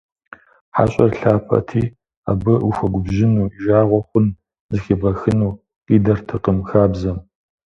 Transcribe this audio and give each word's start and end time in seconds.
ХьэщӀэр 0.75 1.11
лъапӀэти, 1.19 1.83
абы 2.31 2.53
ухуэгубжьыну, 2.67 3.45
и 3.55 3.57
жагъуэ 3.63 3.99
хъун 4.07 4.27
зыхебгъэхыну 4.71 5.57
къидэртэкъым 5.85 6.57
хабзэм. 6.69 7.17